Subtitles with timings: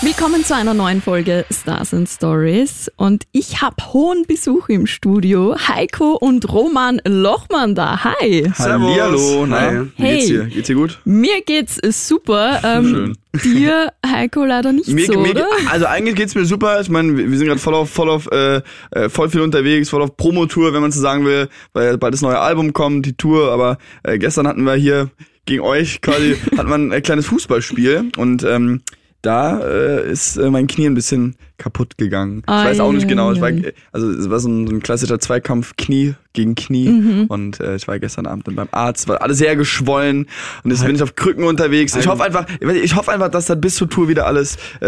[0.00, 5.56] Willkommen zu einer neuen Folge Stars and Stories und ich habe hohen Besuch im Studio.
[5.58, 8.04] Heiko und Roman Lochmann da.
[8.04, 8.48] Hi.
[8.56, 9.44] Hallihallo.
[9.46, 10.14] Na, wie Hey.
[10.18, 10.44] geht's dir?
[10.44, 11.00] Geht's dir gut?
[11.04, 12.60] Mir geht's super.
[12.62, 15.48] Ähm, dir, Heiko, leider nicht Mir, so, mir, oder?
[15.68, 16.80] also eigentlich geht's mir super.
[16.80, 20.02] Ich meine, wir sind gerade voll auf, voll auf, äh, äh, voll viel unterwegs, voll
[20.02, 23.50] auf Promotour, wenn man so sagen will, weil bald das neue Album kommt, die Tour.
[23.50, 25.10] Aber äh, gestern hatten wir hier
[25.44, 28.82] gegen euch quasi hat man ein kleines Fußballspiel und ähm,
[29.22, 32.42] da äh, ist äh, mein Knie ein bisschen kaputt gegangen.
[32.46, 33.32] Ich weiß auch nicht genau.
[33.32, 33.72] Ich war, Ei.
[33.92, 37.24] also es war so ein, so ein klassischer Zweikampf Knie gegen Knie Mhm.
[37.26, 40.26] und äh, ich war gestern Abend dann beim Arzt, war alles sehr geschwollen
[40.62, 41.96] und jetzt bin ich auf Krücken unterwegs.
[41.96, 44.86] Ich hoffe einfach, ich hoffe einfach, dass da bis zur Tour wieder alles, äh,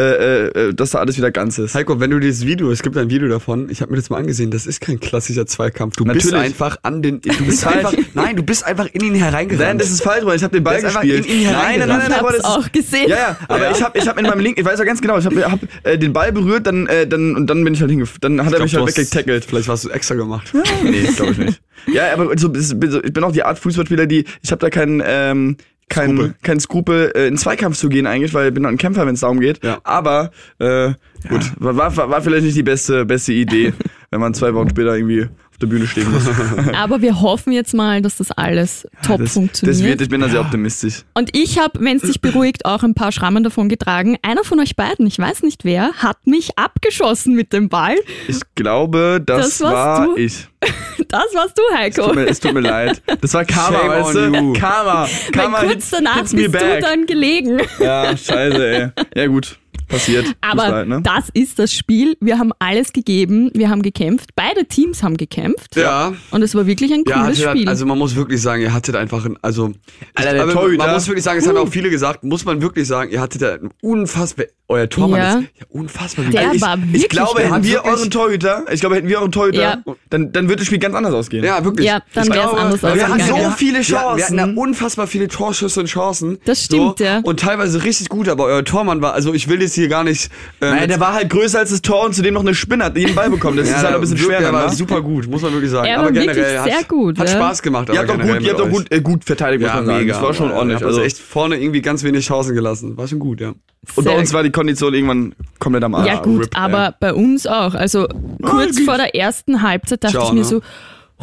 [0.68, 1.74] äh, dass da alles wieder ganz ist.
[1.74, 4.18] Heiko, wenn du dieses Video, es gibt ein Video davon, ich habe mir das mal
[4.18, 5.96] angesehen, das ist kein klassischer Zweikampf.
[5.96, 6.44] Du bist Natürlich.
[6.54, 9.66] einfach an den, du bist halt- einfach, nein, du bist einfach in ihn hereingerannt.
[9.66, 10.36] Nein, das ist falsch, Mann.
[10.36, 11.26] Ich habe den Ball gespielt.
[11.26, 13.08] in ihn nein, nein, nein, nein, Ich aber das auch gesehen.
[13.08, 13.70] Ja, ja, aber Ja.
[13.72, 15.58] ich habe ich hab in meinem Link, ich weiß ja ganz genau, ich habe hab,
[15.82, 18.52] äh, den Ball berührt, dann äh, dann und dann bin ich halt hingef dann hat
[18.52, 19.44] er mich Ich glaub, halt du hast- weggetackelt.
[19.44, 20.52] Vielleicht warst du extra gemacht.
[20.84, 21.62] Nee, glaube ich nicht.
[21.92, 25.56] Ja, aber so, ich bin auch die Art Fußballspieler, die ich habe da keinen ähm,
[25.88, 26.34] kein, Skrupel.
[26.42, 29.14] kein Skrupel, äh, in Zweikampf zu gehen eigentlich, weil ich bin auch ein Kämpfer, wenn
[29.14, 29.64] es darum geht.
[29.64, 29.78] Ja.
[29.82, 30.92] Aber äh,
[31.28, 33.72] gut, war, war, war vielleicht nicht die beste, beste Idee,
[34.10, 36.24] wenn man zwei Wochen später irgendwie auf der Bühne stehen muss.
[36.74, 39.76] Aber wir hoffen jetzt mal, dass das alles top das, funktioniert.
[39.78, 41.04] das wird, ich bin da sehr optimistisch.
[41.14, 44.16] Und ich habe, wenn es dich beruhigt, auch ein paar Schrammen davon getragen.
[44.22, 47.94] Einer von euch beiden, ich weiß nicht wer, hat mich abgeschossen mit dem Ball.
[48.26, 50.16] Ich glaube, das, Das warst war du?
[50.16, 50.48] ich.
[51.08, 52.06] Das warst du, Es Heiko.
[52.06, 53.02] tut, mir, es tut mir leid.
[53.20, 54.38] Das war Karma, Shame weißt on du?
[54.38, 54.52] you.
[54.52, 55.02] Karma.
[55.04, 56.80] Weil Karma kurz danach bist du back.
[56.82, 57.60] dann gelegen.
[57.80, 58.88] Ja, scheiße, ey.
[59.16, 59.58] Ja gut,
[59.90, 60.26] passiert.
[60.40, 61.02] Aber halt, ne?
[61.02, 62.16] das ist das Spiel.
[62.20, 63.50] Wir haben alles gegeben.
[63.54, 64.30] Wir haben gekämpft.
[64.34, 65.76] Beide Teams haben gekämpft.
[65.76, 66.14] Ja.
[66.30, 67.68] Und es war wirklich ein Ja, cooles hattet, Spiel.
[67.68, 69.72] also man muss wirklich sagen, ihr hattet einfach ein, also,
[70.14, 70.84] Alter, der aber Torhüter.
[70.84, 73.42] man muss wirklich sagen, es haben auch viele gesagt, muss man wirklich sagen, ihr hattet
[73.42, 75.38] ein unfassbar, euer Tormann Ja.
[75.38, 76.34] ist ja unfassbar gut.
[76.34, 77.40] Der Also ich, war Ich wirklich glaube, gut.
[77.42, 79.82] hätten wir wirklich- euren Torhüter, ich glaube, hätten wir euren Torhüter, Ja.
[80.10, 81.44] dann, dann wird das Spiel ganz anders ausgehen.
[81.44, 81.86] ja, wirklich.
[81.86, 83.44] Ja, dann Ich wär's glaube, anders wir hatten ausgegangen.
[83.44, 84.38] so viele Wir, wir hatten Chancen.
[84.38, 86.38] ja unfassbar viele Torschüsse und Chancen.
[86.44, 87.18] Das stimmt, so, ja.
[87.20, 90.30] Und teilweise richtig gut, aber euer Tormann war, also ich will jetzt hier gar nicht.
[90.60, 92.96] Äh, Nein, der war halt größer als das Tor und zudem noch eine Spinne, hat
[92.96, 93.56] jeden Ball bekommen.
[93.56, 94.40] Das ja, ist halt ein bisschen schwerer.
[94.40, 94.72] Der war ne?
[94.72, 95.86] super gut, muss man wirklich sagen.
[95.86, 97.34] Er aber war generell wirklich hat, sehr gut, Hat ja.
[97.34, 97.88] Spaß gemacht.
[97.88, 99.86] Ihr aber habt doch gut, ihr habt doch gut, äh, gut verteidigt, muss Ja, man
[99.86, 99.98] sagen.
[99.98, 100.14] mega.
[100.14, 100.84] Das war schon ordentlich.
[100.84, 102.96] Also echt vorne irgendwie ganz wenig Chancen gelassen.
[102.96, 103.48] War schon gut, ja.
[103.48, 103.56] und
[103.96, 106.06] bei Sehr uns war die Kondition irgendwann komplett am Arsch.
[106.06, 106.94] Ja gut, RIP, aber ey.
[107.00, 107.74] bei uns auch.
[107.74, 108.06] Also
[108.42, 110.44] kurz vor der ersten Halbzeit dachte Ciao, ich mir ne?
[110.44, 110.60] so,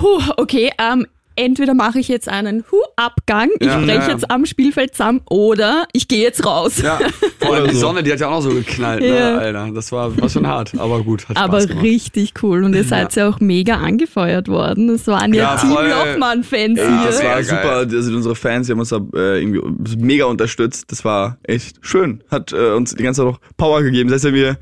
[0.01, 1.05] huh, okay, ähm,
[1.37, 4.09] entweder mache ich jetzt einen Hu-Abgang, ich Ja, breche ja.
[4.09, 6.81] jetzt am Spielfeld zusammen oder ich gehe jetzt raus.
[6.81, 6.99] Ja,
[7.39, 7.79] vor allem die so.
[7.81, 9.37] Sonne, die hat ja auch noch so geknallt, ne, Ja.
[9.37, 9.71] Alter.
[9.73, 11.83] Das war, war schon hart, aber gut, hat Spaß Aber gemacht.
[11.83, 14.89] richtig cool und ihr seid ja auch mega angefeuert worden.
[14.89, 15.69] Es waren ja, Ja, Team.
[15.71, 17.07] Lochmann-Fans Ja, hier.
[17.11, 17.71] das war super.
[17.97, 20.91] Also unsere Fans, die haben uns da äh, irgendwie mega unterstützt.
[20.91, 22.23] Das war echt schön.
[22.29, 24.09] Hat äh, uns die ganze Zeit auch Power gegeben.
[24.09, 24.57] Selbst wenn wir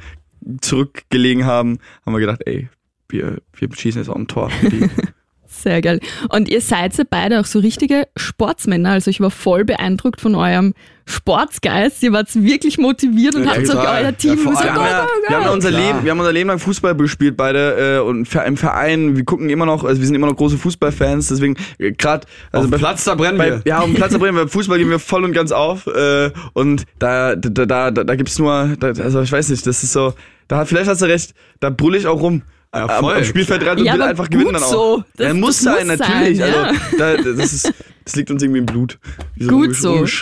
[0.62, 2.69] zurückgelegen haben, haben wir gedacht, ey,
[3.09, 4.50] wir, wir schießen jetzt auch ein Tor.
[5.62, 6.00] Sehr geil.
[6.30, 8.92] Und ihr seid ja beide auch so richtige Sportsmänner.
[8.92, 10.74] Also ich war voll beeindruckt von eurem
[11.08, 12.02] Sportsgeist.
[12.04, 14.04] Ihr wart wirklich motiviert und Ja, habt so total.
[14.06, 15.30] euer Team Ja, vor gesagt, wir, haben go, ja, go, go.
[15.30, 15.82] wir, haben ja unser Klar.
[15.82, 17.98] Leben, wir haben unser Leben lang Fußball gespielt, beide.
[17.98, 21.28] Äh, und im Verein, wir gucken immer noch, also wir sind immer noch große Fußballfans.
[21.30, 23.62] Deswegen äh, gerade, also Auf bei, Platz, da brennen bei, wir.
[23.66, 24.42] ja, auf dem Platz da brennen wir.
[24.44, 25.88] Beim Fußball gehen wir voll und ganz auf.
[25.88, 29.84] Äh, und da, da, da, da, da gibt's nur, da, also ich weiß nicht, das
[29.84, 30.14] ist so,
[30.48, 32.42] da vielleicht hast du recht, da brüll ich auch rum.
[32.75, 33.16] Ja, am, voll.
[33.16, 34.72] am Spielfeld rein und Ja, will aber einfach gewinnen dann auch.
[34.72, 35.03] so.
[35.18, 36.38] Das- ja, muss das sein, muss natürlich.
[36.38, 38.97] sein, also, da, das, ist, das liegt uns irgendwie im Blut.
[39.36, 40.06] Wie Gut so.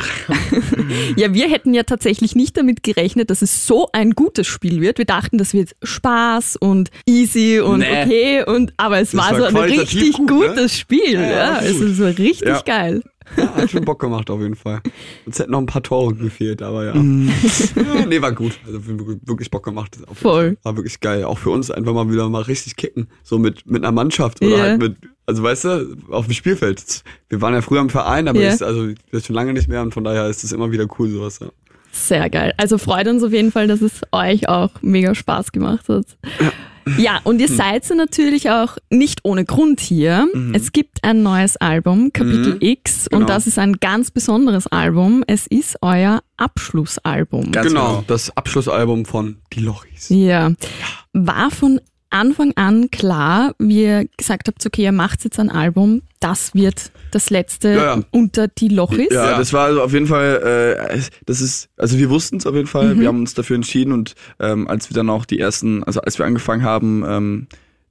[1.16, 4.98] Ja, wir hätten ja tatsächlich nicht damit gerechnet, dass es so ein gutes Spiel wird.
[4.98, 8.04] Wir dachten, das wird Spaß und easy und Nee.
[8.04, 10.48] okay und aber es war, war so ein richtig gut, ne?
[10.50, 11.14] gutes Spiel.
[11.14, 12.62] Ja, Ja, es war richtig Ja.
[12.62, 13.04] geil.
[13.38, 14.82] Ja, hat schon Bock gemacht auf jeden Fall.
[15.26, 16.94] Uns hätten noch ein paar Tore gefehlt, aber ja.
[16.94, 17.30] Mm.
[17.76, 18.60] ja nee, war gut.
[18.66, 19.98] Also wirklich- Bock gemacht.
[20.14, 20.44] Voll.
[20.52, 20.58] Fall.
[20.64, 21.24] War wirklich geil.
[21.26, 23.08] Auch für uns einfach mal wieder mal richtig kicken.
[23.24, 24.64] So mit, mit einer Mannschaft oder Ja.
[24.64, 24.96] halt mit,
[25.26, 27.04] also weißt du, auf dem Spielfeld.
[27.30, 28.50] Wir waren ja früher im Verein, aber Ja.
[28.50, 31.10] ist, also ist schon lange nicht mehr und von daher ist es immer wieder cool
[31.10, 31.40] sowas.
[31.40, 31.48] Ja.
[31.92, 32.54] Sehr geil.
[32.58, 36.06] Also freut uns auf jeden Fall, dass es euch auch mega Spaß gemacht hat.
[36.40, 36.52] Ja,
[37.24, 40.28] und ihr seid ja natürlich auch nicht ohne Grund hier.
[40.54, 43.28] Es gibt ein neues Album, Kapitel X, und Genau.
[43.28, 45.24] das ist ein ganz besonderes Album.
[45.28, 47.52] Es ist euer Abschlussalbum.
[47.52, 48.04] Ganz genau, genau.
[48.08, 50.10] das Abschlussalbum von Die Lochis.
[50.10, 50.52] Ja.
[51.14, 51.80] War von
[52.14, 56.92] Anfang an klar, wie ihr gesagt habt, okay, ihr macht jetzt ein Album, das wird
[57.12, 58.04] das letzte Ja, ja.
[58.12, 59.10] unter die Lochis.
[59.12, 59.38] Ja, Ja.
[59.38, 62.68] das war also auf jeden Fall, äh, das ist, also wir wussten es auf jeden
[62.68, 66.02] Fall, wir haben uns dafür entschieden und ähm, als wir dann auch die ersten, also
[66.02, 67.48] als wir angefangen haben, ähm,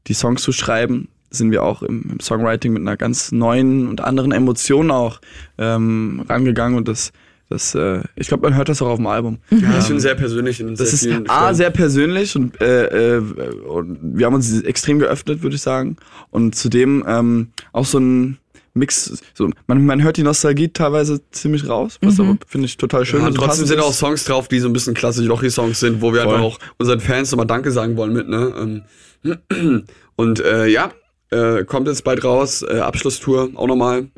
[0.07, 4.01] die Songs zu schreiben, sind wir auch im, im Songwriting mit einer ganz neuen und
[4.03, 5.21] anderen Emotion auch
[5.59, 7.13] ähm, rangegangen und das,
[7.53, 9.39] das, äh, ich glaube, man hört das auch auf dem Album.
[9.51, 10.61] Ja, ich finde sehr persönlich.
[10.61, 14.99] In Das sehr ist A, sehr persönlich und, äh, äh, und wir haben uns extrem
[14.99, 15.97] geöffnet, würde ich sagen.
[16.31, 18.39] Und zudem ähm, auch so ein
[18.75, 23.05] Mix, so, man, man hört die Nostalgie teilweise ziemlich raus, was aber finde ich total
[23.05, 23.21] schön.
[23.21, 23.85] Ja, und trotzdem sind ist.
[23.85, 26.35] auch Songs drauf, die so ein bisschen klassisch Lochi-Songs sind, wo wir Voll.
[26.35, 28.83] einfach auch unseren Fans nochmal Danke sagen wollen mit, ne?
[29.23, 29.85] Ähm,
[30.17, 30.91] Und äh, ja,
[31.31, 34.09] äh, kommt jetzt bald raus, äh, Abschlusstour auch nochmal.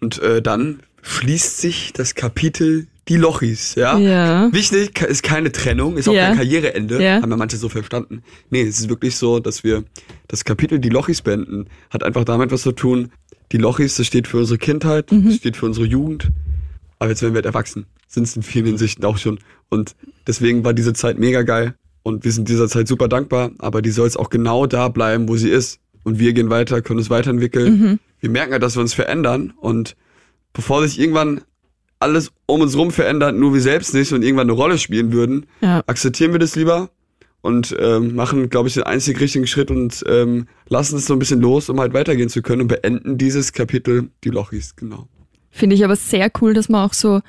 [0.00, 3.98] Und äh, dann schließt sich das Kapitel Die Lochis, ja?
[3.98, 4.52] Ja.
[4.52, 6.28] Wichtig ist keine Trennung, ist auch Ja.
[6.28, 7.20] kein Karriereende, Ja.
[7.22, 8.22] haben ja manche so verstanden.
[8.50, 9.82] Nee, es ist wirklich so, dass wir
[10.28, 11.66] das Kapitel Die Lochis beenden.
[11.90, 13.10] Hat einfach damit was zu tun.
[13.50, 16.30] Die Lochis, das steht für unsere Kindheit, das steht für unsere Jugend.
[17.00, 17.86] Aber jetzt werden wir halt erwachsen.
[18.06, 19.40] Sind es in vielen Hinsichten auch schon.
[19.70, 19.96] Und
[20.28, 21.74] deswegen war diese Zeit mega geil.
[22.04, 23.50] Und wir sind dieser Zeit super dankbar.
[23.58, 25.80] Aber die soll jetzt auch genau da bleiben, wo sie ist.
[26.04, 27.98] Und wir gehen weiter, können uns weiterentwickeln.
[28.20, 29.52] Wir merken ja, dass wir uns verändern.
[29.60, 29.96] Und
[30.52, 31.40] bevor sich irgendwann
[31.98, 35.46] alles um uns rum verändert, nur wir selbst nicht und irgendwann eine Rolle spielen würden,
[35.60, 35.82] Ja.
[35.86, 36.90] akzeptieren wir das lieber
[37.42, 41.18] und ähm, machen, glaube ich, den einzig richtigen Schritt und ähm, lassen es so ein
[41.18, 45.08] bisschen los, um halt weitergehen zu können und beenden dieses Kapitel die Lochis, genau.
[45.50, 47.20] Finde ich aber sehr cool, dass man auch so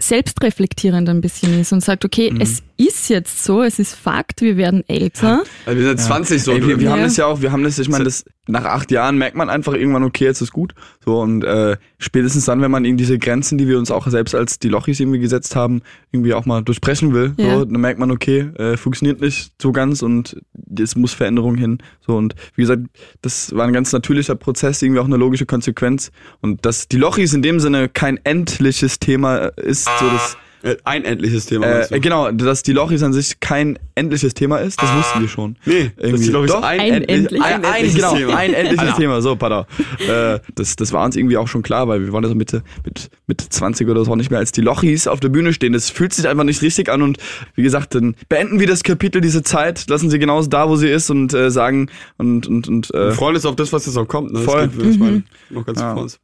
[0.00, 2.40] selbstreflektierend ein bisschen ist und sagt, okay, Mhm.
[2.40, 5.42] es ist jetzt so, es ist Fakt, wir werden älter.
[5.66, 6.52] Also wir sind 20 so.
[6.52, 6.92] Ey, wir, wir Ja.
[6.92, 9.50] haben das ja auch, wir haben das, ich meine, das nach acht Jahren merkt man
[9.50, 10.74] einfach irgendwann, okay, jetzt ist gut.
[11.04, 14.34] So und äh, spätestens dann, wenn man eben diese Grenzen, die wir uns auch selbst
[14.34, 17.58] als die Lochis irgendwie gesetzt haben, irgendwie auch mal durchbrechen will, Ja.
[17.58, 20.40] so, dann merkt man, okay, äh, funktioniert nicht so ganz und
[20.78, 21.78] es muss Veränderung hin.
[22.06, 22.82] So und wie gesagt,
[23.22, 26.10] das war ein ganz natürlicher Prozess, irgendwie auch eine logische Konsequenz.
[26.40, 30.47] Und dass die Lochis in dem Sinne kein endliches Thema ist, so das äh,
[30.84, 31.66] ein endliches Thema.
[31.90, 35.56] äh, genau, dass die Lochis an sich kein endliches Thema ist, das wussten wir schon.
[35.64, 36.22] nee, das irgendwie.
[36.24, 36.62] ist glaube ich Doch.
[36.62, 38.36] ein, Ein endlich- endliches- ein Ein, ein, endliches genau, Thema.
[38.36, 38.96] ein endliches.
[38.96, 39.64] Thema, so, pardon.
[40.08, 42.62] Äh, das, das war uns irgendwie auch schon klar, weil wir wollen ja so Mitte,
[42.84, 45.72] mit, mit 20 oder so auch nicht mehr als die Lochis auf der Bühne stehen.
[45.72, 47.18] Das fühlt sich einfach nicht richtig an und
[47.54, 50.88] wie gesagt, dann beenden wir das Kapitel, diese Zeit, lassen sie genauso da, wo sie
[50.88, 53.94] ist und äh, sagen und, und, und äh, Wir freuen uns auf das, was jetzt
[53.96, 54.32] noch kommt.
[54.32, 54.40] Ne?
[54.40, 54.68] Voll.
[54.68, 55.94] Das geht, ich meine, noch ganz Ja.
[55.94, 56.18] vor uns.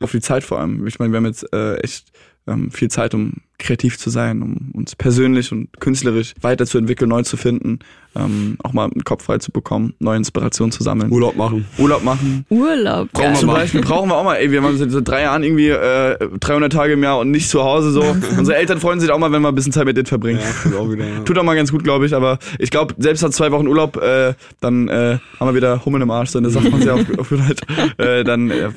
[0.00, 0.86] auf die Zeit vor allem.
[0.86, 2.06] Ich meine, wir haben jetzt äh, echt
[2.48, 7.36] ähm, viel Zeit, um kreativ zu sein, um uns persönlich und künstlerisch weiterzuentwickeln, neu zu
[7.36, 7.80] finden,
[8.14, 11.66] ähm, auch mal den Kopf frei zu bekommen, neue Inspirationen zu sammeln, Urlaub machen.
[11.76, 12.46] Urlaub machen.
[12.50, 13.10] Urlaub.
[13.12, 13.48] Brauchen wir Zum.
[13.48, 16.72] Beispiel brauchen wir auch mal, ey, wir haben seit seit drei Jahren irgendwie äh, 300
[16.72, 18.02] Tage im Jahr und nicht zu Hause so.
[18.38, 20.40] Unsere Eltern freuen sich auch mal, wenn wir ein bisschen Zeit mit denen verbringen.
[20.40, 21.04] Ja, tut auch wieder.
[21.04, 21.20] Ja.
[21.20, 23.96] Tut auch mal ganz gut, glaube ich, aber ich glaube, selbst nach zwei Wochen Urlaub,
[23.96, 27.62] äh, dann äh, haben wir wieder Hummeln im Arsch, so, das sagt man sehr Deutsch.
[27.98, 28.70] äh, dann, äh,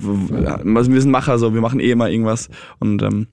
[0.44, 3.28] ja, wir sind Macher, so, wir machen eh immer irgendwas und ähm,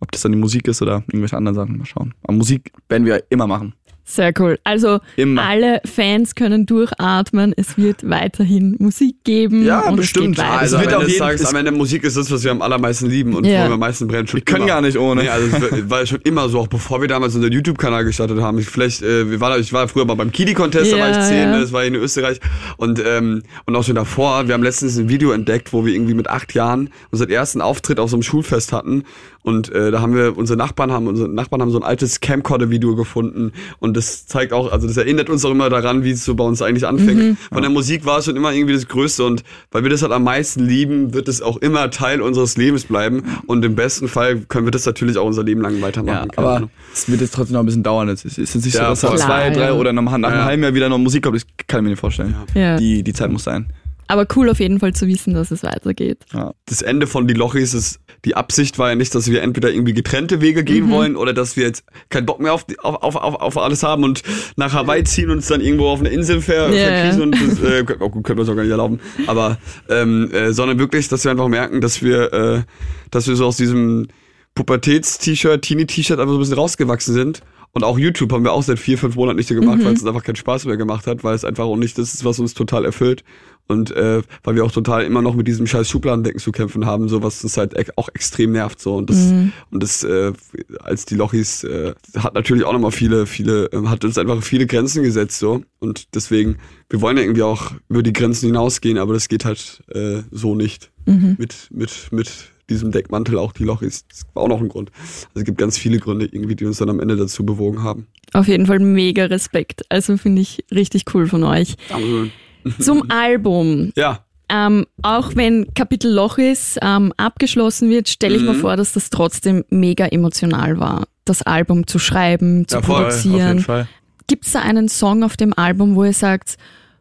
[0.00, 2.14] ob das dann die Musik ist oder irgendwelche anderen Sachen, mal schauen.
[2.22, 3.74] Aber Musik werden wir immer machen.
[4.08, 4.56] Sehr cool.
[4.62, 5.42] Also Immer.
[5.42, 7.52] alle Fans können durchatmen.
[7.56, 9.64] Es wird weiterhin Musik geben.
[9.64, 10.38] Ja, und bestimmt.
[10.38, 10.44] Es.
[10.44, 12.52] Also Es am wird Ende auf des jeden- am Ende Musik ist das, was wir
[12.52, 13.64] am allermeisten lieben und Ja.
[13.64, 14.28] wo wir am meisten brennen.
[14.28, 14.66] Schon Wir können immer.
[14.68, 15.22] gar nicht ohne.
[15.24, 18.40] Nee, also es war- war schon immer so, auch bevor wir damals unseren YouTube-Kanal gestartet
[18.40, 18.60] haben.
[18.60, 21.22] Ich, vielleicht, äh, wir waren, ich war früher mal beim Kidi-Contest, da war ich Ja,
[21.22, 21.60] zehn, ja.
[21.60, 22.38] das war in Österreich.
[22.76, 26.14] Und, ähm, und auch schon davor, wir haben letztens ein Video entdeckt, wo wir irgendwie
[26.14, 29.02] mit acht Jahren unseren ersten Auftritt auf so einem Schulfest hatten.
[29.46, 32.96] Und äh, da haben wir, unsere Nachbarn haben, unsere Nachbarn haben so ein altes Camcorder-Video
[32.96, 33.52] gefunden.
[33.78, 36.42] Und das zeigt auch, also das erinnert uns auch immer daran, wie es so bei
[36.42, 37.38] uns eigentlich anfängt.
[37.52, 39.22] Von der Musik war es schon immer irgendwie das Größte.
[39.24, 42.86] Und weil wir das halt am meisten lieben, wird es auch immer Teil unseres Lebens
[42.86, 43.22] bleiben.
[43.46, 46.28] Und im besten Fall können wir das natürlich auch unser Leben lang weitermachen.
[46.36, 48.08] Ja, aber es wird jetzt trotzdem noch ein bisschen dauern.
[48.08, 50.44] Es ist, ist jetzt nicht Ja, so, dass zwei, drei oder nach, einem Ja.
[50.44, 51.36] halben Jahr wieder noch Musik kommt.
[51.36, 52.34] Das kann ich mir nicht vorstellen.
[52.54, 52.78] Ja.
[52.78, 53.72] Die, die Zeit muss sein.
[54.08, 56.24] Aber cool auf jeden Fall zu wissen, dass es weitergeht.
[56.32, 56.52] Ja.
[56.66, 59.94] das Ende von Die Lochis ist, die Absicht war ja nicht, dass wir entweder irgendwie
[59.94, 63.58] getrennte Wege gehen wollen oder dass wir jetzt keinen Bock mehr auf, auf, auf, auf,
[63.58, 64.22] alles haben und
[64.56, 67.24] nach Hawaii ziehen und uns dann irgendwo auf eine Insel ver, Ja, verkriechen ja.
[67.24, 69.00] und das äh, können wir uns auch gar nicht erlauben.
[69.26, 69.58] Aber
[69.88, 72.62] ähm, äh, sondern wirklich, dass wir einfach merken, dass wir, äh,
[73.10, 74.08] dass wir so aus diesem
[74.54, 77.42] Pubertäts-T-Shirt, Teenie-T-Shirt einfach so ein bisschen rausgewachsen sind.
[77.76, 80.00] Und auch YouTube haben wir auch seit vier, fünf Monaten nicht mehr gemacht, weil es
[80.00, 82.38] uns einfach keinen Spaß mehr gemacht hat, weil es einfach auch nicht das ist, was
[82.38, 83.22] uns total erfüllt.
[83.66, 87.10] Und äh, weil wir auch total immer noch mit diesem scheiß Schubladendenken zu kämpfen haben,
[87.10, 88.80] so was uns halt auch extrem nervt.
[88.80, 88.96] So.
[88.96, 89.30] Und das,
[89.70, 90.32] und das äh,
[90.80, 94.66] als die Lochis äh, hat natürlich auch nochmal viele, viele, ähm, hat uns einfach viele
[94.66, 95.38] Grenzen gesetzt.
[95.38, 96.56] so Und deswegen,
[96.88, 100.54] wir wollen ja irgendwie auch über die Grenzen hinausgehen, aber das geht halt äh, so
[100.54, 100.92] nicht.
[101.36, 102.32] Mit, mit, mit
[102.70, 104.04] diesem Deckmantel auch die Lochis.
[104.08, 104.90] Das war auch noch ein Grund.
[105.00, 108.06] Also es gibt ganz viele Gründe irgendwie, die uns dann am Ende dazu bewogen haben.
[108.32, 109.82] Auf jeden Fall mega Respekt.
[109.88, 111.76] Also finde ich richtig cool von euch.
[111.88, 112.32] Dankeschön.
[112.80, 113.92] Zum Album.
[113.96, 118.60] Ja, Ähm, auch wenn Kapitel Lochis ähm, abgeschlossen wird, stelle ich mir Mhm.
[118.60, 123.24] vor, dass das trotzdem mega emotional war, das Album zu schreiben, zu Ja, voll, Auf
[123.24, 123.58] jeden produzieren.
[123.60, 123.88] Fall.
[124.28, 126.58] Gibt es da einen Song auf dem Album, wo ihr sagt,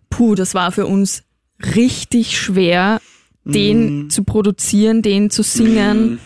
[0.09, 1.23] puh, das war für uns
[1.75, 2.99] richtig schwer,
[3.45, 6.19] den zu produzieren, den zu singen.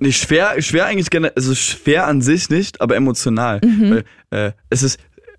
[0.00, 3.60] Nee, schwer, schwer eigentlich generell, also schwer an sich nicht, aber emotional.
[3.62, 4.98] Weil, äh, es ist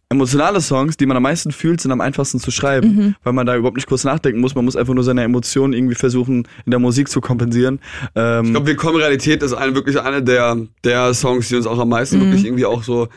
[0.09, 3.55] emotionale Songs, die man am meisten fühlt, sind am einfachsten zu schreiben, weil man da
[3.57, 4.53] überhaupt nicht kurz nachdenken muss.
[4.53, 7.79] Man muss einfach nur seine Emotionen irgendwie versuchen, in der Musik zu kompensieren.
[8.15, 11.79] Ähm, Ich glaube, Willkommen Realität ist eine, wirklich eine der, der Songs, die uns auch
[11.79, 12.21] am meisten Mhm.
[12.25, 13.07] wirklich irgendwie auch so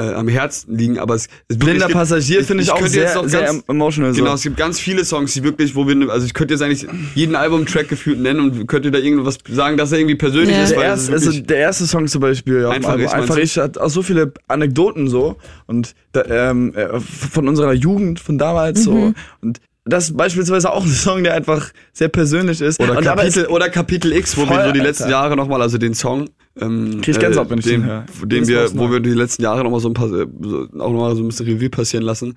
[0.00, 0.98] äh, am Herzen liegen.
[0.98, 3.64] Aber es, es Blinder wirklich- Passagier ich- finde ich, auch könnte jetzt sehr, sehr ganz-
[3.68, 4.12] emotional.
[4.12, 4.34] Genau, so.
[4.34, 7.36] es gibt ganz viele Songs, die wirklich, wo wir, also ich könnte jetzt eigentlich jeden
[7.36, 10.62] Albumtrack gefühlt nennen und könnte da irgendwas sagen, dass er irgendwie persönlich Ja.
[10.62, 13.36] ist, Der es erste, ist also der erste Song zum Beispiel, dem Einfach ich, einfach
[13.36, 18.38] ich hat auch so viele Anekdoten so und da, ähm, äh, von unserer Jugend, von
[18.38, 22.80] damals so und das ist beispielsweise auch ein Song, der einfach sehr persönlich ist.
[22.80, 24.82] Oder Kapitel, es- oder Kapitel X, wo wir so die Alter.
[24.82, 26.28] letzten Jahre nochmal, also den Song,
[26.60, 28.04] ähm, Krieg ich Gänsehaut, wenn ich den, den höre.
[28.24, 30.26] den Jedes Mal wir, aufs wo wir die letzten Jahre nochmal so ein paar, äh,
[30.42, 32.34] so, auch nochmal so ein bisschen Revue passieren lassen.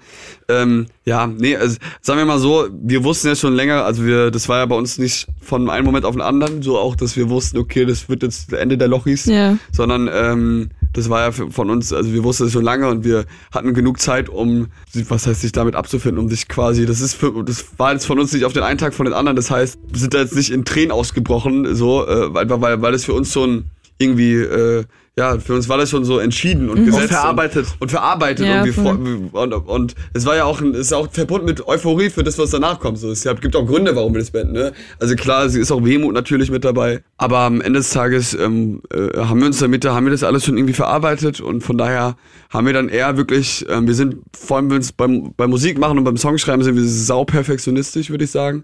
[0.48, 4.32] Ähm, ja, nee, also, sagen wir mal so, wir wussten ja schon länger, also wir,
[4.32, 7.18] das war ja bei uns nicht von einem Moment auf den anderen, so auch, dass
[7.18, 9.58] wir wussten, okay, das wird jetzt Ende der Lochis, Ja.
[9.72, 13.26] sondern ähm, das war ja von uns, also wir wussten es schon lange und wir
[13.52, 17.44] hatten genug Zeit, um, was heißt, sich damit abzufinden, um sich quasi, das ist für,
[17.44, 19.80] das war jetzt von uns nicht auf den einen Tag von den anderen, das heißt,
[19.88, 23.14] wir sind da jetzt nicht in Tränen ausgebrochen, so, äh, einfach weil, weil das für
[23.14, 23.66] uns schon
[24.04, 24.84] irgendwie, äh,
[25.16, 27.10] ja, für uns war das schon so entschieden und gesetzt.
[27.10, 27.68] verarbeitet.
[27.74, 28.48] Und, und verarbeitet.
[28.48, 31.46] Ja, und, wir fro- und, und es war ja auch, ein, es ist auch verbunden
[31.46, 32.98] mit Euphorie für das, was danach kommt.
[32.98, 34.54] So, es gibt auch Gründe, warum wir das beenden.
[34.54, 34.74] Ne?
[35.00, 37.04] Also klar, es ist auch Wehmut natürlich mit dabei.
[37.18, 40.46] Aber am Ende des Tages ähm, äh, haben wir uns damit, haben wir das alles
[40.46, 42.18] schon irgendwie verarbeitet und von daher
[42.50, 45.78] haben wir dann eher wirklich, ähm, wir sind vor allem wenn es beim, beim Musik
[45.78, 48.64] machen und beim Songschreiben sind wir sau perfektionistisch, würde ich sagen.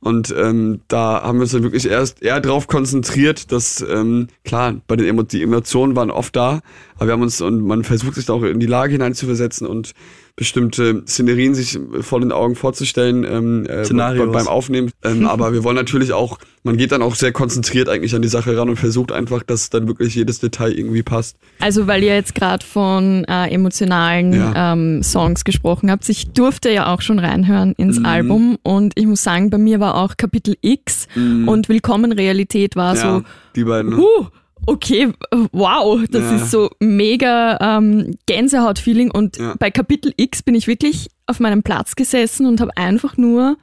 [0.00, 4.76] Und ähm, da haben wir uns dann wirklich erst eher drauf konzentriert, dass ähm, klar,
[4.86, 6.60] bei den Emo die Emotionen waren oft da,
[7.00, 9.92] aber wir haben uns und man versucht sich da auch in die Lage hineinzuversetzen und
[10.36, 14.32] bestimmte Szenerien sich vor den Augen vorzustellen ähm, äh, Szenarios.
[14.32, 14.90] beim Aufnehmen.
[15.02, 18.28] Ähm, aber wir wollen natürlich auch, man geht dann auch sehr konzentriert eigentlich an die
[18.28, 21.36] Sache ran und versucht einfach, dass dann wirklich jedes Detail irgendwie passt.
[21.58, 24.72] Also weil ihr jetzt gerade von äh, emotionalen Ja.
[24.74, 28.06] ähm, Songs gesprochen habt, ich durfte ja auch schon reinhören ins Mhm.
[28.06, 32.92] Album und ich muss sagen, bei mir war auch Kapitel X und Willkommen Realität war
[32.94, 32.98] Mhm.
[33.00, 33.24] ja, so,
[33.56, 33.90] die beiden.
[33.92, 33.96] Ne?
[33.98, 34.26] huh,
[34.70, 35.12] okay,
[35.52, 36.36] wow, das Ja.
[36.36, 39.54] ist so mega ähm, Gänsehaut-Feeling und Ja.
[39.58, 43.56] bei Kapitel X bin ich wirklich auf meinem Platz gesessen und habe einfach nur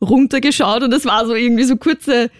[0.00, 2.30] runtergeschaut und es war so irgendwie so kurze,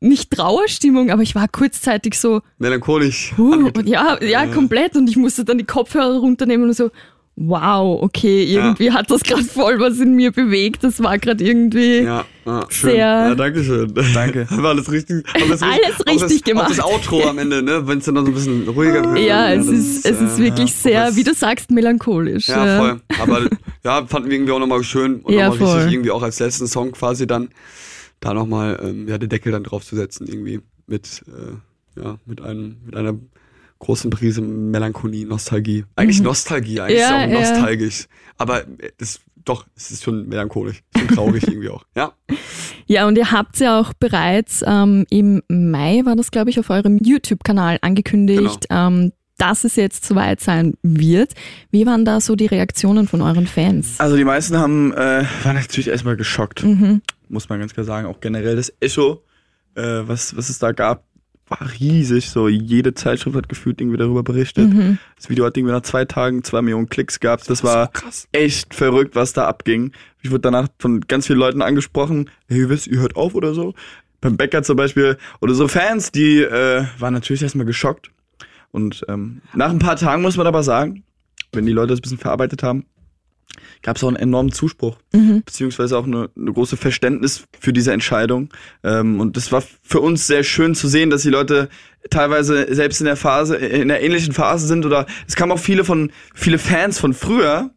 [0.00, 3.34] nicht Trauerstimmung, aber ich war kurzzeitig so, Melancholisch.
[3.36, 4.96] Huh, ja, ja, komplett.
[4.96, 6.90] Und ich musste dann die Kopfhörer runternehmen und so,
[7.42, 10.84] wow, okay, irgendwie hat das gerade voll was in mir bewegt.
[10.84, 12.02] Das war gerade irgendwie.
[12.02, 12.90] Ja, ja schön.
[12.90, 13.92] Sehr- Ja, danke schön.
[14.12, 14.46] Danke.
[14.50, 15.24] War alles richtig.
[15.34, 16.66] Alles, Alles richtig das, gemacht.
[16.66, 17.86] Auch das Outro am Ende, ne?
[17.86, 19.26] Wenn es dann noch so ein bisschen ruhiger wird.
[19.26, 22.48] Ja, es ist, es ist äh, wirklich sehr, wie du sagst, melancholisch.
[22.48, 23.00] Ja, voll.
[23.20, 23.48] Aber
[23.84, 25.76] ja, fanden wir irgendwie auch nochmal schön und Ja, nochmal voll.
[25.78, 27.48] richtig irgendwie auch als letzten Song quasi dann
[28.20, 32.42] da nochmal ähm, ja, den Deckel dann drauf zu setzen, irgendwie mit, äh, ja, mit
[32.42, 33.14] einem, mit einer
[33.80, 35.84] großen Prise Melancholie, Nostalgie.
[35.96, 37.02] Eigentlich Nostalgie, eigentlich Mhm.
[37.02, 37.40] Ja, ist es auch ja.
[37.40, 38.06] nostalgisch.
[38.38, 41.84] Aber äh, das, doch, es ist schon melancholisch, schon traurig irgendwie auch.
[41.96, 42.12] Ja.
[42.86, 46.70] Ja, und ihr habt ja auch bereits ähm, im Mai, war das, glaube ich, auf
[46.70, 48.86] eurem YouTube-Kanal angekündigt, Genau.
[48.88, 51.32] ähm, dass es jetzt soweit sein wird.
[51.70, 53.98] Wie waren da so die Reaktionen von euren Fans?
[53.98, 56.62] Also die meisten haben, äh, waren natürlich erstmal geschockt,
[57.30, 58.06] muss man ganz klar sagen.
[58.06, 59.22] Auch generell das Echo,
[59.76, 61.04] äh, was, was es da gab,
[61.50, 62.30] war riesig.
[62.30, 64.72] So jede Zeitschrift hat gefühlt irgendwie darüber berichtet.
[65.16, 67.50] Das Video hat irgendwie nach zwei Tagen zwei Millionen Klicks gehabt.
[67.50, 68.28] Das war krass.
[68.32, 69.92] echt verrückt, was da abging.
[70.22, 73.74] Ich wurde danach von ganz vielen Leuten angesprochen, hey, wisst ihr hört auf oder so.
[74.20, 75.16] Beim Bäcker zum Beispiel.
[75.40, 78.10] Oder so Fans, die äh, waren natürlich erstmal geschockt.
[78.70, 81.02] Und ähm, nach ein paar Tagen muss man aber sagen,
[81.52, 82.84] wenn die Leute das ein bisschen verarbeitet haben,
[83.82, 84.98] gab es auch einen enormen Zuspruch,
[85.44, 88.50] beziehungsweise auch eine, eine große Verständnis für diese Entscheidung.
[88.84, 91.68] Ähm, und das war für uns sehr schön zu sehen, dass die Leute
[92.10, 95.84] teilweise selbst in der Phase, in der ähnlichen Phase sind oder es kamen auch viele
[95.84, 97.70] von, viele Fans von früher,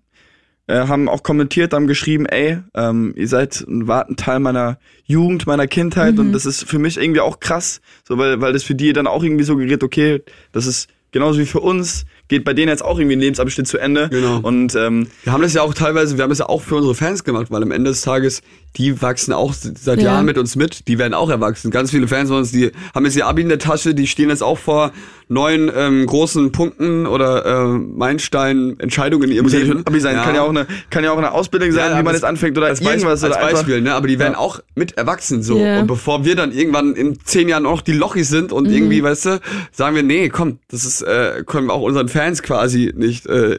[0.68, 5.46] äh, haben auch kommentiert, haben geschrieben, ey, ähm, ihr seid ein warten Teil meiner Jugend,
[5.46, 8.76] meiner Kindheit und das ist für mich irgendwie auch krass, so weil, weil das für
[8.76, 10.22] die dann auch irgendwie so gerät, okay,
[10.54, 13.78] das ist genauso wie für uns, geht bei denen jetzt auch irgendwie ein Lebensabschnitt zu
[13.78, 14.10] Ende.
[14.10, 14.40] Genau.
[14.42, 16.96] Und ähm, Wir haben das ja auch teilweise, wir haben das ja auch für unsere
[16.96, 18.42] Fans gemacht, weil am Ende des Tages,
[18.78, 20.14] die wachsen auch seit Ja.
[20.14, 21.70] Jahren mit uns mit, die werden auch erwachsen.
[21.72, 24.30] Ganz viele Fans von uns, die haben jetzt ihr Abi in der Tasche, die stehen
[24.30, 24.92] jetzt auch vor
[25.30, 29.86] neuen ähm, großen Punkten oder äh, Meilensteinen, Entscheidungen in ihrem muss ja Leben.
[29.86, 32.14] Abi sein, kann ja auch eine, kann ja auch eine Ausbildung sein, Ja, wie man
[32.14, 33.94] jetzt anfängt oder als irgendwas Beispiel, oder als Beispiel, ne?
[33.94, 34.40] Aber die werden Ja.
[34.40, 35.58] auch mit erwachsen so.
[35.60, 35.80] Ja.
[35.80, 38.74] Und bevor wir dann irgendwann in zehn Jahren auch die Lochis sind und Mhm.
[38.74, 39.40] irgendwie, weißt du,
[39.72, 43.58] sagen wir, nee, komm, das ist, äh, können wir auch unseren Fans quasi nicht, äh,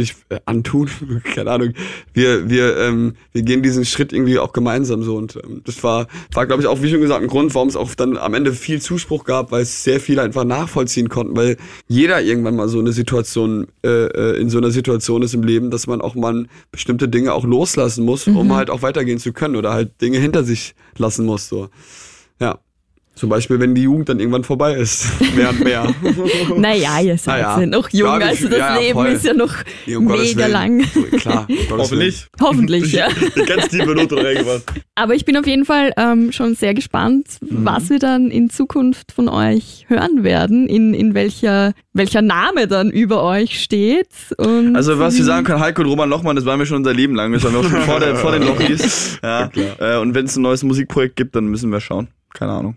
[0.00, 0.90] nicht äh, antun,
[1.34, 1.74] keine Ahnung.
[2.12, 6.08] Wir, wir, ähm, wir gehen diesen Schritt irgendwie auch gemeinsam so und ähm, das war,
[6.32, 8.52] war glaube ich auch, wie schon gesagt, ein Grund, warum es auch dann am Ende
[8.52, 11.56] viel Zuspruch gab, weil es sehr viele einfach nachvollziehen konnten, weil
[11.88, 15.70] jeder irgendwann mal so eine Situation, äh, äh, in so einer Situation ist im Leben,
[15.70, 19.56] dass man auch mal bestimmte Dinge auch loslassen muss, um halt auch weitergehen zu können
[19.56, 21.68] oder halt Dinge hinter sich lassen muss, so.
[23.20, 23.22] Ja.
[23.22, 25.06] Zum Beispiel, wenn die Jugend dann irgendwann vorbei ist.
[25.36, 25.94] Mehr und mehr.
[26.56, 27.60] Naja, ihr seid Naja.
[27.60, 29.06] ja noch jung, Ja, also das ja, ja, Leben voll.
[29.08, 29.52] ist ja noch
[29.86, 30.84] Nee, um mega lang.
[31.18, 31.46] Klar.
[31.48, 31.78] um.
[31.78, 32.26] Hoffentlich.
[32.40, 33.08] Hoffentlich, ja.
[33.46, 34.62] Ganz tiefe Note reingebracht.
[34.94, 37.64] Aber ich bin auf jeden Fall ähm, schon sehr gespannt, Mhm.
[37.64, 42.90] was wir dann in Zukunft von euch hören werden, in, in welcher, welcher Name dann
[42.90, 44.08] über euch steht.
[44.38, 46.94] Und Also was wir sagen können, Heiko und Roman Lochmann, das waren wir schon unser
[46.94, 47.32] Leben lang.
[47.32, 49.18] Das waren wir auch schon vor, der, vor den Lochis.
[49.22, 49.50] Ja.
[49.78, 52.08] Äh, und wenn es ein neues Musikprojekt gibt, dann müssen wir schauen.
[52.32, 52.76] Keine Ahnung.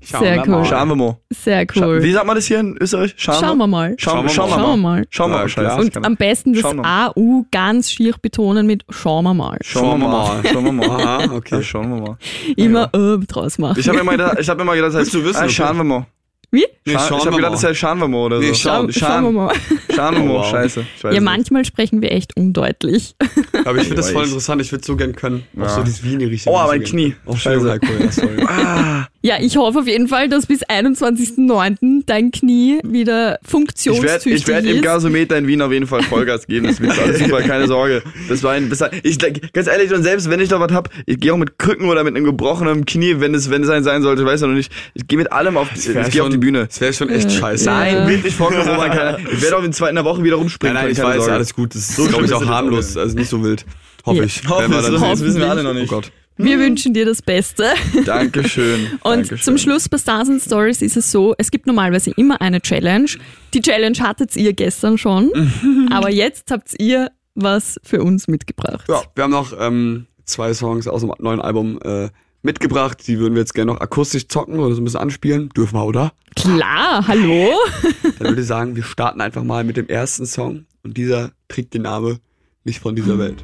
[0.00, 0.48] Schauen Sehr wir cool.
[0.48, 0.64] mal.
[0.64, 1.16] Schauen wir mal.
[1.30, 2.02] Sehr Scha cool.
[2.02, 3.14] Wie sagt man das hier in Österreich?
[3.16, 3.94] Schauen, Schauen wir mal.
[3.98, 4.96] Schauen, Schauen wir schauen wir Schauen wir mal.
[4.96, 5.06] mal.
[5.10, 5.80] Schauen wir Ja, mal.
[5.84, 7.08] Und am besten das Schauen mal.
[7.16, 9.58] AU ganz schier betonen mit schauen wir mal.
[9.62, 10.42] Schauen wir mal.
[10.52, 10.90] Schauen wir mal.
[10.90, 11.62] Aha, Ja, okay.
[11.62, 12.18] schauen wir mal.
[12.56, 13.78] Immer äh, draus machen.
[13.78, 15.84] Ich habe immer gedacht, ich habe immer gedacht, das heißt, du wissen, ah, schauen wir
[15.84, 16.06] mal.
[16.52, 16.64] Wie?
[16.86, 17.56] Nee, Scha schauen ich habe gedacht, mal.
[17.56, 18.42] das heißt schauen wir mal oder so.
[18.46, 19.54] Nee, Schauen, Schauen, schauen wir mal.
[19.94, 20.30] Schauen wir mal.
[20.30, 20.46] Oh, wow.
[20.50, 20.86] Scheiße.
[21.12, 23.16] Ja, manchmal sprechen wir echt undeutlich.
[23.64, 24.62] Aber ich finde das Ja, voll interessant.
[24.62, 25.42] Ich würde so gern können.
[25.58, 25.68] Auch Ja.
[25.70, 26.48] so dieses Wienerischen.
[26.52, 26.84] Oh, so mein.
[26.84, 27.16] Knie.
[27.26, 27.66] Oh, Scheiße.
[27.68, 28.46] Ja.
[28.48, 32.02] Ah, Ja, ich hoffe auf jeden Fall, dass bis 21.09.
[32.06, 34.82] dein Knie wieder ich werde funktionstüchtig ich werd im ist.
[34.82, 36.68] Gasometer in Wien auf jeden Fall Vollgas geben.
[36.68, 38.04] Das wird alles super, keine Sorge.
[38.28, 39.18] Das war ein, das war, ich,
[39.52, 42.04] ganz ehrlich, und selbst wenn ich da was hab, ich gehe auch mit Krücken oder
[42.04, 44.54] mit einem gebrochenen Knie, wenn es, wenn es ein sein sollte, ich weiß ja noch
[44.54, 44.70] nicht.
[44.94, 46.66] Ich gehe mit allem auf, ich Wär gehe auf die schon- Bühne.
[46.66, 47.64] Das wäre schon echt Äh, scheiße.
[47.64, 47.72] ja.
[47.80, 50.42] Nein, wirklich vorkommen, Roman, keine, ich werde auch in, zwei, in der Woche wieder Nein,
[50.42, 50.76] rumspringen.
[50.76, 51.32] nein, ich keine weiß, Sorge.
[51.32, 51.74] alles gut.
[51.74, 52.96] Das ist, So glaube ich, auch ist harmlos.
[52.96, 53.64] Also nicht so wild.
[54.04, 54.22] Hoffe Ja.
[54.24, 54.42] ich.
[54.48, 55.88] Hoffe ich, das, das wissen wir alle noch Oh nicht.
[55.88, 56.12] Gott.
[56.38, 57.64] Wir wünschen dir das Beste.
[58.04, 58.86] Dankeschön.
[59.02, 59.38] Und Dankeschön.
[59.38, 63.08] zum Schluss bei Stars and Stories ist es so, es gibt normalerweise immer eine Challenge.
[63.54, 65.30] Die Challenge hattet ihr gestern schon,
[65.90, 68.86] aber jetzt habt ihr was für uns mitgebracht.
[68.88, 72.08] Ja, wir haben noch ähm, zwei Songs aus dem neuen Album äh,
[72.42, 73.06] mitgebracht.
[73.06, 75.48] Die würden wir jetzt gerne noch akustisch zocken oder so ein bisschen anspielen.
[75.50, 76.12] Dürfen wir, oder?
[76.34, 77.52] Klar, hallo?
[78.18, 80.66] Dann würde ich sagen, wir starten einfach mal mit dem ersten Song.
[80.82, 82.18] Und dieser trägt den Namen
[82.64, 83.42] nicht von dieser Welt.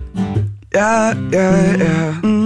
[0.74, 2.41] Ja, ja, ja.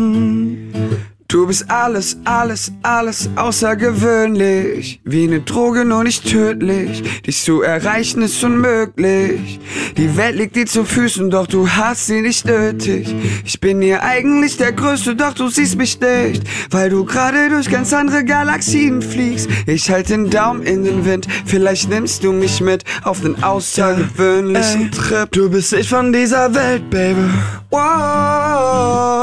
[1.28, 5.00] Du bist alles, alles, alles außergewöhnlich.
[5.02, 7.02] Wie eine Droge, nur nicht tödlich.
[7.22, 9.58] Dich zu erreichen ist unmöglich.
[9.96, 13.12] Die Welt liegt dir zu Füßen, doch du hast sie nicht nötig.
[13.44, 16.44] Ich bin hier eigentlich der Größte, doch du siehst mich nicht.
[16.70, 19.48] Weil du gerade durch ganz andere Galaxien fliegst.
[19.66, 21.26] Ich halt den Daumen in den Wind.
[21.44, 25.28] Vielleicht nimmst du mich mit auf den außergewöhnlichen Trip.
[25.32, 27.28] Du bist nicht von dieser Welt, Baby.
[27.70, 29.16] Wow.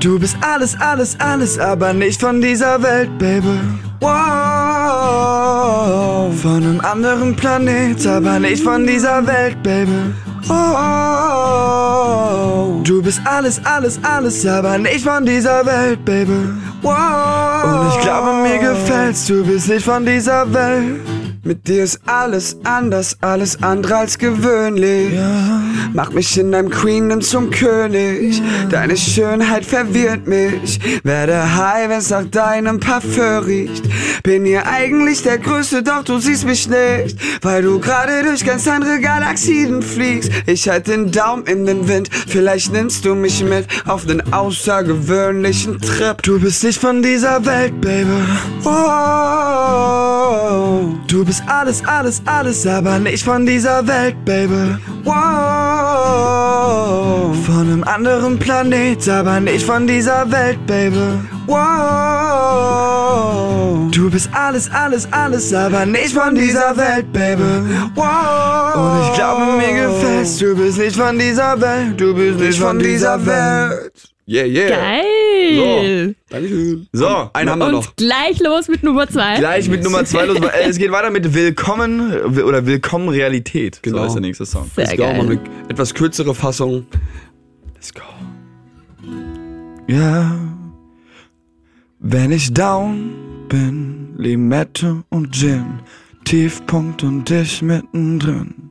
[0.00, 3.60] Du bist alles, alles, alles, aber nicht von dieser Welt, Baby.
[4.00, 4.08] Wow.
[6.40, 10.14] Von einem anderen Planet, aber nicht von dieser Welt, Baby.
[10.46, 11.38] Wow.
[12.84, 16.48] Du bist alles, alles, alles, aber nicht von dieser Welt, Baby.
[16.82, 16.94] Wow.
[17.64, 21.00] Und ich glaube, mir gefällst, du bist nicht von dieser Welt.
[21.44, 25.14] Mit dir ist alles anders, alles andere als gewöhnlich.
[25.14, 25.62] Ja.
[25.92, 28.42] Mach mich in deinem Queendom zum König.
[28.70, 30.80] Deine Schönheit verwirrt mich.
[31.04, 33.84] Werde high, wenn's nach deinem Parfüm riecht.
[34.22, 37.18] Bin hier eigentlich der Größte, doch du siehst mich nicht.
[37.42, 40.30] Weil du gerade durch ganz andere Galaxien fliegst.
[40.46, 42.10] Ich halt den Daumen in den Wind.
[42.26, 46.20] Vielleicht nimmst du mich mit auf den außergewöhnlichen Trip.
[46.22, 48.08] Du bist nicht von dieser Welt, Baby.
[50.28, 50.92] Wow.
[51.06, 54.76] Du bist alles, alles, alles, aber nicht von dieser Welt, Baby.
[55.04, 55.14] Wow.
[57.46, 61.18] Von einem anderen Planet, aber nicht von dieser Welt, Baby.
[61.46, 62.68] Wow.
[63.90, 67.64] Du bist alles, alles, alles, aber nicht von dieser Welt, Baby.
[67.94, 68.76] Wow.
[68.76, 72.78] Und ich glaube, mir gefällst, du bist nicht von dieser Welt, du bist nicht von
[72.78, 73.92] dieser Welt.
[74.28, 74.68] Yeah, yeah.
[74.68, 76.14] Geil.
[76.28, 76.86] Dankeschön.
[76.92, 77.96] So, einen haben wir Und noch.
[77.96, 79.38] gleich los mit Nummer zwei.
[79.38, 80.38] Gleich mit Nummer zwei los.
[80.66, 82.12] Es geht weiter mit Willkommen
[82.42, 83.82] oder Willkommen Realität.
[83.82, 84.00] Genau.
[84.00, 84.70] So ist der nächste Song.
[84.76, 85.40] Sehr Let's go, mal geil.
[85.60, 86.84] eine etwas kürzere Fassung.
[87.74, 88.02] Let's go.
[89.86, 90.36] Ja,
[92.00, 95.80] wenn ich down bin, Limette und Gin,
[96.26, 98.67] Tiefpunkt und ich mittendrin.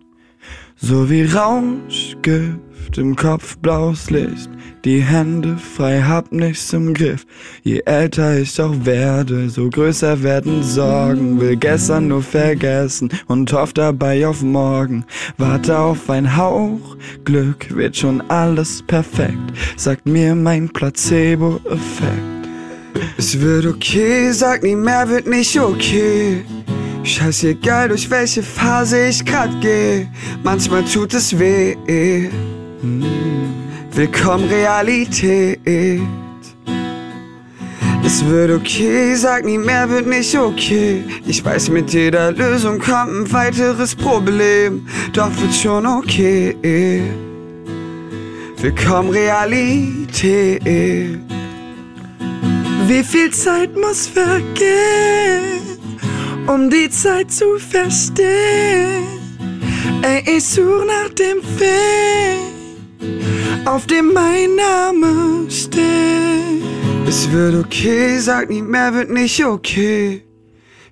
[0.80, 4.48] So wie Rauschgift im Kopf blaues Licht,
[4.86, 7.26] die Hände frei, hab nichts im Griff.
[7.64, 11.42] Je älter ich auch werde, so größer werden Sorgen.
[11.42, 15.04] Will gestern nur vergessen und hoff dabei auf morgen.
[15.38, 22.38] Warte auf ein Hauch, Glück wird schon alles perfekt, sagt mir mein Placebo-Effekt.
[23.18, 26.46] Es wird okay, sag nie mehr, wird nicht okay.
[27.08, 30.08] Scheißegal, durch welche Phase ich grad geh,
[30.44, 31.76] manchmal tut es weh.
[33.94, 35.60] Willkommen Realität.
[38.04, 41.04] Es wird okay, sag nie mehr, wird nicht okay.
[41.26, 47.02] Ich weiß, mit jeder Lösung kommt ein weiteres Problem, doch wird schon okay.
[48.58, 50.62] Willkommen Realität.
[52.88, 55.77] Wie viel Zeit muss vergehen,
[56.48, 59.04] um die Zeit zu verstehen?
[60.02, 62.40] Ey, ich such nach dem Weg,
[63.66, 66.64] auf dem mein Name steht.
[67.08, 70.24] Es wird okay, sag nie mehr, wird nicht okay.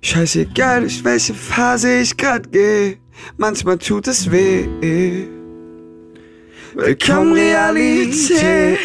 [0.02, 2.96] Scheißegal, durch welche Phase ich grad geh,
[3.36, 4.66] manchmal tut es weh.
[6.74, 8.78] Willkommen Realität.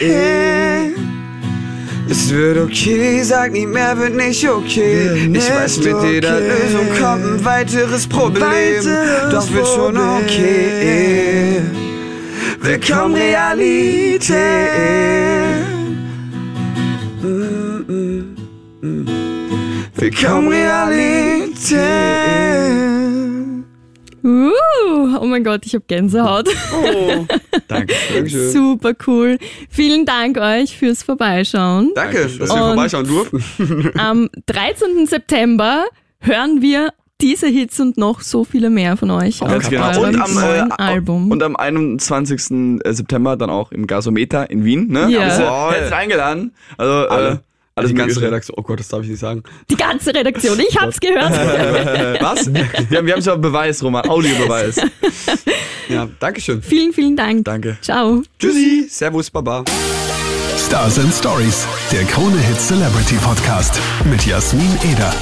[2.09, 5.29] Es wird okay, sag nie mehr, wird nicht okay.
[5.33, 8.83] Ich weiß, mit jeder Lösung kommt ein weiteres Problem.
[9.31, 11.61] Doch wird schon okay.
[12.59, 14.37] Willkommen Realität.
[17.21, 18.35] Mm, mm,
[18.81, 19.07] mm.
[19.95, 21.79] Willkommen Realität.
[24.23, 26.47] Uh, oh mein Gott, ich habe Gänsehaut.
[26.73, 27.25] Oh,
[27.67, 27.93] danke.
[28.13, 28.51] Dankeschön.
[28.51, 29.37] Super cool.
[29.69, 31.91] Vielen Dank euch fürs Vorbeischauen.
[31.95, 33.91] Danke, dass wir Und- vorbeischauen durften.
[33.99, 35.05] Am 13.
[35.07, 35.85] September
[36.19, 40.03] hören wir diese Hits und noch so viele mehr von euch Ganz auf genau.
[40.03, 41.29] Und am, neuen äh, Album.
[41.31, 42.79] und am 21.
[42.83, 44.87] September dann auch im Gasometer in Wien.
[44.87, 45.07] Ne?
[45.09, 45.25] Ja.
[45.25, 45.73] Bist du Jawohl.
[45.73, 46.53] herzlich eingeladen.
[46.77, 47.43] Also, Alle.
[47.75, 48.21] Alles Also die ganze.
[48.21, 48.55] Redaktion.
[48.59, 49.43] Oh Gott, das darf ich nicht sagen.
[49.69, 51.31] Die ganze Redaktion, ich hab's gehört.
[52.21, 52.53] Was?
[52.53, 52.65] Wir
[52.97, 54.07] haben, wir haben schon Beweis, Roman.
[54.09, 54.75] Audiobeweis.
[55.89, 56.61] Ja, Dankeschön.
[56.61, 57.43] vielen, vielen Dank.
[57.43, 57.77] Danke.
[57.81, 58.21] Ciao.
[58.39, 58.87] Tschüssi.
[58.89, 59.65] Servus, Baba.
[60.57, 63.77] Stars and Stories, der Krone Hit Celebrity Podcast
[64.09, 65.13] mit Jasmin Eder.